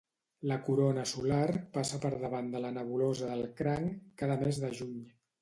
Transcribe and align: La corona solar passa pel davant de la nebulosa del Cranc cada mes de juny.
La 0.51 0.55
corona 0.69 1.03
solar 1.11 1.59
passa 1.75 1.99
pel 2.07 2.15
davant 2.23 2.49
de 2.55 2.63
la 2.65 2.73
nebulosa 2.79 3.29
del 3.35 3.45
Cranc 3.61 4.01
cada 4.25 4.41
mes 4.43 4.63
de 4.67 4.75
juny. 4.83 4.99